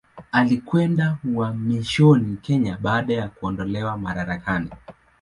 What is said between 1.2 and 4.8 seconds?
uhamishoni Kenya baada ya kuondolewa madarakani.